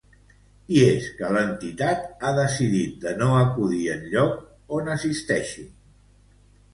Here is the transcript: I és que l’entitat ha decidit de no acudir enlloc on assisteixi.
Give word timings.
I 0.75 0.79
és 0.83 1.09
que 1.17 1.27
l’entitat 1.33 2.07
ha 2.23 2.31
decidit 2.37 2.95
de 3.03 3.13
no 3.19 3.27
acudir 3.41 3.83
enlloc 3.97 4.33
on 4.79 4.89
assisteixi. 4.95 5.67